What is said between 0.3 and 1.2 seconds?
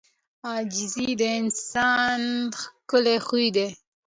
•عاجزي